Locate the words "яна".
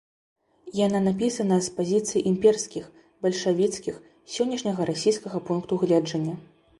0.85-0.99